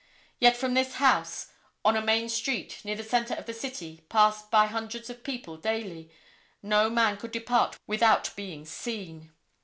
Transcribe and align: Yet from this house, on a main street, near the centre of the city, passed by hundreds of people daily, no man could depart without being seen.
Yet 0.39 0.57
from 0.57 0.73
this 0.73 0.95
house, 0.95 1.49
on 1.85 1.95
a 1.95 2.01
main 2.01 2.27
street, 2.27 2.81
near 2.83 2.95
the 2.95 3.03
centre 3.03 3.35
of 3.35 3.45
the 3.45 3.53
city, 3.53 4.03
passed 4.09 4.49
by 4.49 4.65
hundreds 4.65 5.11
of 5.11 5.23
people 5.23 5.57
daily, 5.57 6.09
no 6.63 6.89
man 6.89 7.17
could 7.17 7.31
depart 7.31 7.77
without 7.85 8.35
being 8.35 8.65
seen. 8.65 9.31